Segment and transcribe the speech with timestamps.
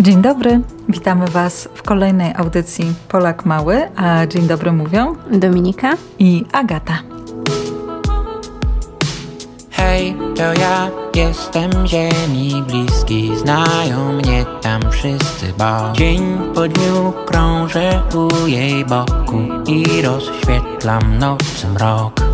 [0.00, 6.44] Dzień dobry, witamy Was w kolejnej audycji Polak Mały, a dzień dobry mówią Dominika i
[6.52, 6.98] Agata.
[9.70, 18.02] Hej, to ja jestem ziemi bliski, znają mnie tam wszyscy, bo dzień po dniu krążę
[18.14, 22.29] u jej boku i rozświetlam nocy mrok.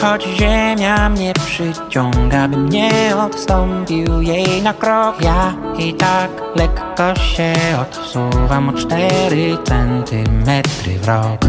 [0.00, 5.22] Choć ziemia mnie przyciąga, bym nie odstąpił jej na krok.
[5.22, 11.44] Ja i tak lekko się odsuwam o cztery centymetry w rok.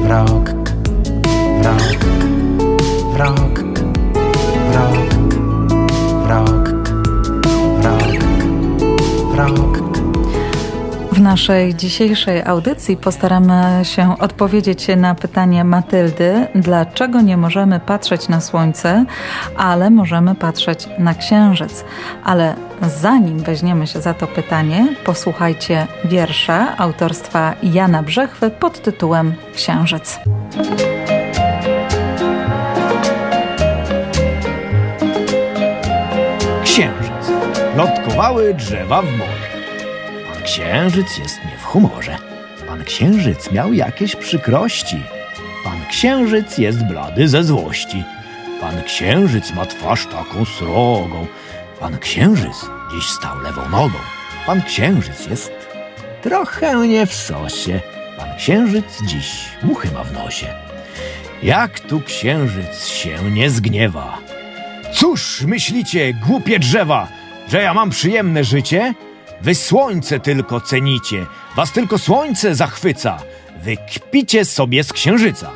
[0.00, 0.50] W rok,
[1.60, 2.04] w rok,
[3.12, 3.58] w rok,
[4.70, 5.14] w rok,
[6.22, 6.68] w rok,
[7.80, 8.22] w rok,
[9.30, 9.75] w rok
[11.26, 19.04] naszej dzisiejszej audycji postaramy się odpowiedzieć na pytanie Matyldy, dlaczego nie możemy patrzeć na Słońce,
[19.56, 21.84] ale możemy patrzeć na Księżyc.
[22.24, 30.18] Ale zanim weźmiemy się za to pytanie, posłuchajcie wiersza autorstwa Jana Brzechwy pod tytułem Księżyc.
[36.64, 37.30] Księżyc.
[37.76, 39.35] Lotkowały drzewa w morzu.
[40.56, 42.16] Księżyc jest nie w humorze.
[42.66, 44.96] Pan Księżyc miał jakieś przykrości.
[45.64, 48.04] Pan Księżyc jest blady ze złości.
[48.60, 51.26] Pan Księżyc ma twarz taką srogą.
[51.80, 53.98] Pan Księżyc dziś stał lewą nogą.
[54.46, 55.52] Pan Księżyc jest
[56.22, 57.80] trochę nie w sosie.
[58.18, 60.46] Pan Księżyc dziś muchy ma w nosie.
[61.42, 64.18] Jak tu Księżyc się nie zgniewa?
[64.92, 67.08] Cóż myślicie, głupie drzewa,
[67.48, 68.94] że ja mam przyjemne życie?
[69.40, 73.18] Wy słońce tylko cenicie, was tylko słońce zachwyca,
[73.62, 75.50] wy kpicie sobie z księżyca.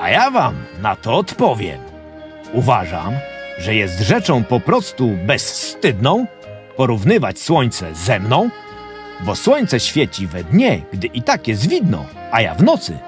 [0.00, 1.80] A ja wam na to odpowiem.
[2.52, 3.14] Uważam,
[3.58, 6.26] że jest rzeczą po prostu bezwstydną
[6.76, 8.50] porównywać słońce ze mną,
[9.20, 12.98] bo słońce świeci we dnie, gdy i tak jest widno, a ja w nocy,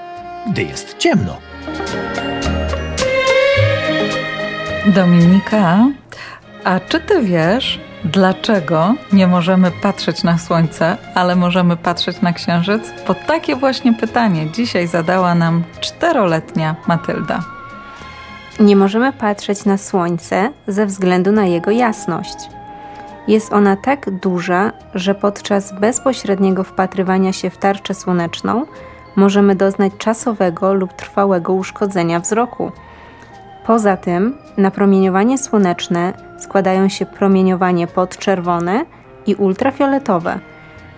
[0.50, 1.36] gdy jest ciemno.
[4.86, 5.88] Dominika,
[6.64, 12.82] a czy ty wiesz, Dlaczego nie możemy patrzeć na Słońce, ale możemy patrzeć na Księżyc?
[13.08, 17.40] Bo takie właśnie pytanie dzisiaj zadała nam czteroletnia Matylda.
[18.60, 22.36] Nie możemy patrzeć na Słońce ze względu na jego jasność.
[23.28, 28.66] Jest ona tak duża, że podczas bezpośredniego wpatrywania się w tarczę słoneczną
[29.16, 32.72] możemy doznać czasowego lub trwałego uszkodzenia wzroku.
[33.66, 38.84] Poza tym, na promieniowanie słoneczne składają się promieniowanie podczerwone
[39.26, 40.38] i ultrafioletowe,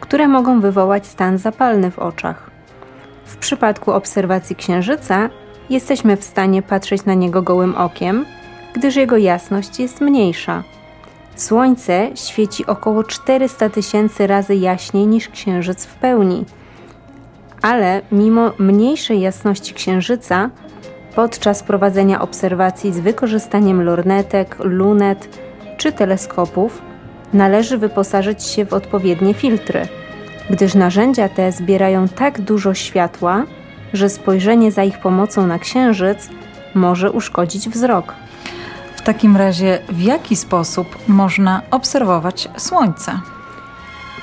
[0.00, 2.50] które mogą wywołać stan zapalny w oczach.
[3.24, 5.28] W przypadku obserwacji Księżyca
[5.70, 8.24] jesteśmy w stanie patrzeć na niego gołym okiem,
[8.74, 10.62] gdyż jego jasność jest mniejsza.
[11.36, 16.44] Słońce świeci około 400 tysięcy razy jaśniej niż Księżyc w pełni.
[17.62, 20.50] Ale mimo mniejszej jasności Księżyca,
[21.14, 25.38] podczas prowadzenia obserwacji z wykorzystaniem lornetek, lunet
[25.76, 26.82] czy teleskopów
[27.32, 29.88] należy wyposażyć się w odpowiednie filtry,
[30.50, 33.44] gdyż narzędzia te zbierają tak dużo światła,
[33.92, 36.28] że spojrzenie za ich pomocą na Księżyc
[36.74, 38.14] może uszkodzić wzrok.
[38.96, 43.20] W takim razie, w jaki sposób można obserwować Słońce?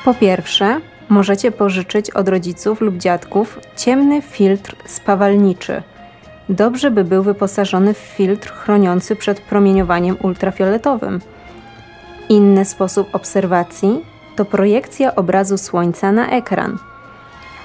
[0.05, 5.83] Po pierwsze, możecie pożyczyć od rodziców lub dziadków ciemny filtr spawalniczy–
[6.49, 11.19] dobrze by był wyposażony w filtr chroniący przed promieniowaniem ultrafioletowym.
[12.29, 14.05] Inny sposób obserwacji
[14.35, 16.77] to projekcja obrazu Słońca na ekran.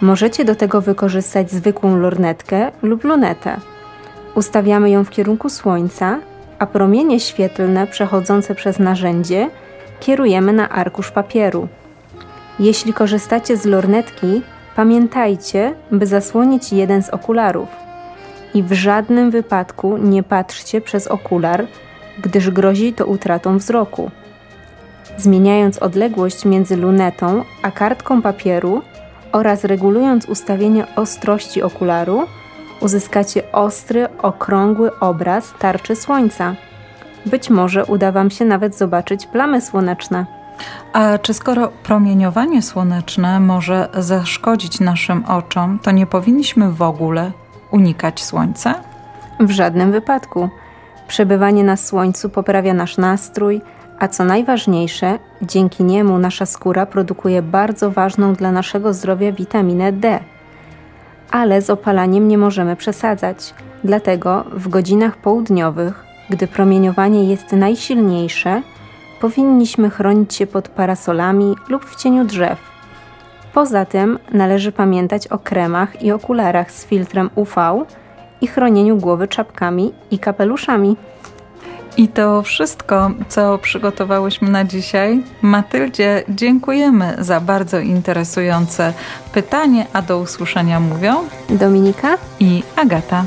[0.01, 3.57] Możecie do tego wykorzystać zwykłą lornetkę lub lunetę.
[4.35, 6.19] Ustawiamy ją w kierunku Słońca,
[6.59, 9.51] a promienie świetlne przechodzące przez narzędzie
[10.01, 11.69] kierujemy na arkusz papieru.
[12.59, 14.43] Jeśli korzystacie z lornetki,
[14.77, 17.84] pamiętajcie, by zasłonić jeden z okularów
[18.55, 21.67] i w żadnym wypadku nie patrzcie przez okular,
[22.19, 24.11] gdyż grozi to utratą wzroku.
[25.17, 28.83] Zmieniając odległość między lunetą a kartką papieru
[29.33, 32.23] oraz regulując ustawienie ostrości okularu,
[32.81, 36.55] uzyskacie ostry, okrągły obraz tarczy słońca.
[37.27, 40.27] Być może uda Wam się nawet zobaczyć plamy słoneczne.
[40.93, 47.33] A czy skoro promieniowanie słoneczne może zaszkodzić naszym oczom, to nie powinniśmy w ogóle
[47.75, 48.75] unikać słońca?
[49.41, 50.49] W żadnym wypadku.
[51.09, 53.61] Przebywanie na słońcu poprawia nasz nastrój,
[53.99, 60.21] a co najważniejsze, dzięki niemu nasza skóra produkuje bardzo ważną dla naszego zdrowia witaminę D.
[61.31, 63.55] Ale z opalaniem nie możemy przesadzać,
[63.85, 68.63] dlatego w godzinach południowych, gdy promieniowanie jest najsilniejsze,
[69.21, 72.74] powinniśmy chronić się pod parasolami lub w cieniu drzew.
[73.55, 77.85] Poza tym należy pamiętać o kremach i okularach z filtrem UV
[78.41, 80.97] i chronieniu głowy czapkami i kapeluszami.
[81.97, 85.23] I to wszystko, co przygotowałyśmy na dzisiaj.
[85.43, 88.93] Matyldzie dziękujemy za bardzo interesujące
[89.33, 91.15] pytanie, a do usłyszenia mówią
[91.51, 93.25] Dominika i Agata.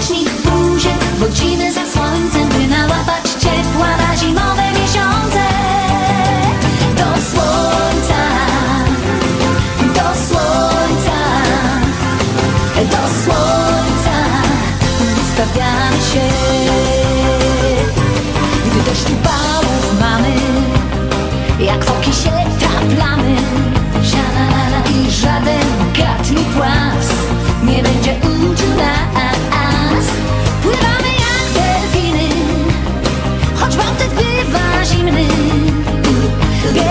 [0.00, 3.89] Rzecznik buzie, godziny za słońcem, by nałapać ciepła.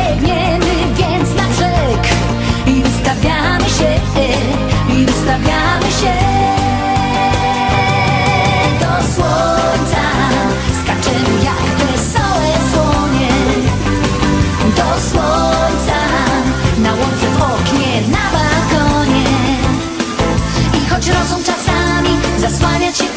[0.09, 2.07] Biegniemy więc na brzeg
[2.65, 3.99] i wystawiamy się,
[4.93, 6.13] i wystawiamy się
[8.79, 10.03] do słońca.
[10.83, 13.29] Skaczemy jak wesołe słonie
[14.75, 15.99] do słońca
[16.83, 19.25] na łące w oknie, na balkonie.
[20.83, 23.08] I choć rozum czasami zasłania cię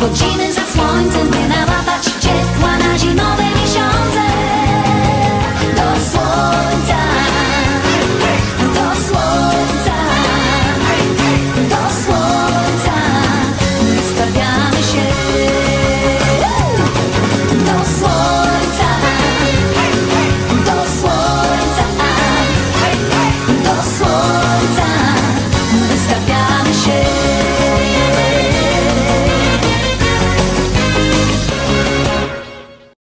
[0.00, 1.39] Well, Gina's and Swans and